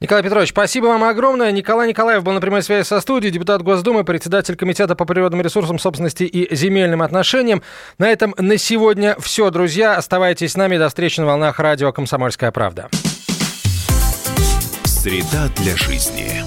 Николай 0.00 0.22
Петрович, 0.22 0.50
спасибо 0.50 0.86
вам 0.86 1.04
огромное. 1.04 1.50
Николай 1.50 1.88
Николаев 1.88 2.22
был 2.22 2.32
на 2.32 2.40
прямой 2.40 2.62
связи 2.62 2.86
со 2.86 3.00
студией, 3.00 3.32
депутат 3.32 3.62
Госдумы, 3.62 4.04
председатель 4.04 4.56
Комитета 4.56 4.94
по 4.94 5.04
природным 5.04 5.40
ресурсам, 5.40 5.78
собственности 5.78 6.24
и 6.24 6.54
земельным 6.54 7.00
отношениям. 7.00 7.62
На 7.98 8.08
этом 8.10 8.34
на 8.36 8.58
сегодня 8.58 9.16
все, 9.18 9.50
друзья. 9.50 9.96
Оставайтесь 9.96 10.52
с 10.52 10.56
нами. 10.56 10.76
До 10.76 10.88
встречи 10.88 11.20
на 11.20 11.26
волнах 11.26 11.58
радио 11.58 11.92
«Комсомольская 11.92 12.52
правда». 12.52 12.88
Среда 14.84 15.48
для 15.56 15.76
жизни. 15.76 16.42